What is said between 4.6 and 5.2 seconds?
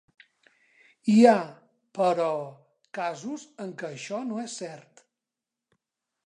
cert.